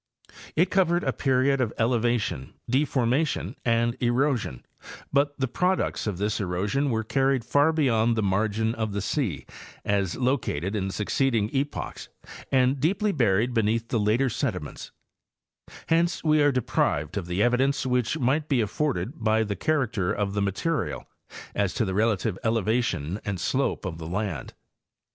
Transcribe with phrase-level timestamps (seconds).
[0.55, 4.65] It covered a period of elevation, deformation and erosion,
[5.13, 9.45] but the products of this erosion were carried far beyond the margin of the sea
[9.85, 12.09] as located in succeeding epochs
[12.51, 14.91] and deeply buried beneath the later sedi ments;
[15.85, 20.33] hence we are deprived of the evidence which might be afforded by the character of
[20.33, 21.05] the material,
[21.53, 24.55] as to the relative eleva tion and slope of the land.